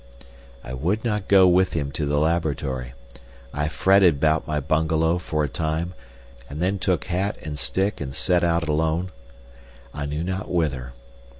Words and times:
I 0.63 0.73
would 0.73 1.05
not 1.05 1.27
go 1.27 1.47
with 1.47 1.73
him 1.73 1.91
to 1.91 2.07
the 2.07 2.17
laboratory. 2.19 2.93
I 3.53 3.67
fretted 3.67 4.15
about 4.15 4.47
my 4.47 4.59
bungalow 4.59 5.19
for 5.19 5.43
a 5.43 5.47
time, 5.47 5.93
and 6.49 6.59
then 6.59 6.79
took 6.79 7.05
hat 7.05 7.37
and 7.43 7.59
stick 7.59 8.01
and 8.01 8.11
set 8.11 8.43
out 8.43 8.67
alone, 8.67 9.11
I 9.93 10.07
knew 10.07 10.23
not 10.23 10.49
whither. 10.49 10.93